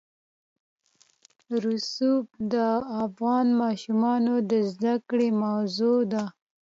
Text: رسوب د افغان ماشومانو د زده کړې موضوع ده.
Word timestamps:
رسوب 1.63 2.25
د 2.53 2.55
افغان 3.05 3.47
ماشومانو 3.61 4.33
د 4.51 4.51
زده 4.71 4.95
کړې 5.09 5.29
موضوع 5.43 5.99
ده. 6.13 6.23